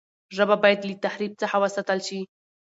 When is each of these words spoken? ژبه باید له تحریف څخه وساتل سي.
ژبه 0.35 0.55
باید 0.63 0.81
له 0.87 0.95
تحریف 1.05 1.31
څخه 1.41 1.55
وساتل 1.63 1.99
سي. 2.07 2.19